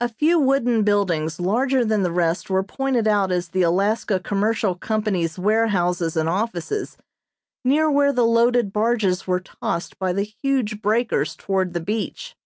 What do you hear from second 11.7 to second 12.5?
the beach.